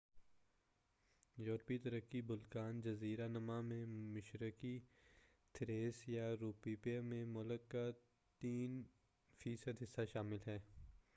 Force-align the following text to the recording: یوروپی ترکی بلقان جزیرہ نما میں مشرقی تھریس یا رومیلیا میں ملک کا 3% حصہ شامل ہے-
یوروپی 1.37 1.77
ترکی 1.77 2.21
بلقان 2.21 2.79
جزیرہ 2.81 3.27
نما 3.27 3.59
میں 3.61 3.85
مشرقی 3.85 4.77
تھریس 5.55 6.01
یا 6.09 6.33
رومیلیا 6.41 7.01
میں 7.01 7.23
ملک 7.27 7.69
کا 7.71 7.87
3% 8.41 9.83
حصہ 9.83 10.01
شامل 10.13 10.39
ہے- 10.47 10.59